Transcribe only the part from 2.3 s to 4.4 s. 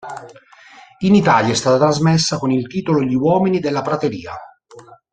con il titolo "Gli uomini della prateria".